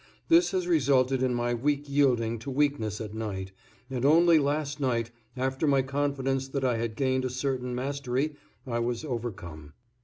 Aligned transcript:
This 0.29 0.49
has 0.49 0.65
resulted 0.65 1.21
in 1.21 1.35
my 1.35 1.53
weak 1.53 1.83
yielding 1.87 2.39
to 2.39 2.49
weakness 2.49 2.99
at 2.99 3.13
night, 3.13 3.51
and 3.87 4.03
only 4.03 4.39
last 4.39 4.79
night 4.79 5.11
after 5.37 5.67
my 5.67 5.83
confidence 5.83 6.47
that 6.47 6.63
I 6.65 6.77
had 6.77 6.95
gained 6.95 7.23
a 7.23 7.29
certain 7.29 7.75
mastery 7.75 8.35
I 8.65 8.79
was 8.79 9.05
overcome. 9.05 9.73